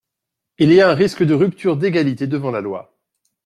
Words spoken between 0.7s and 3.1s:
y a un risque de rupture d’égalité devant la loi.